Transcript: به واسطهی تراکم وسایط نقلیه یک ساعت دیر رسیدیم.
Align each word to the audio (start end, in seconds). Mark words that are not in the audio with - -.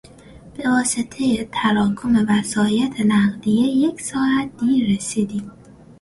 به 0.53 0.69
واسطهی 0.69 1.47
تراکم 1.51 2.25
وسایط 2.29 3.01
نقلیه 3.05 3.67
یک 3.67 4.01
ساعت 4.01 4.57
دیر 4.57 4.95
رسیدیم. 4.97 5.51